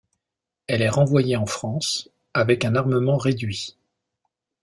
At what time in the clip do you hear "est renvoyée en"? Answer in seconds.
0.81-1.45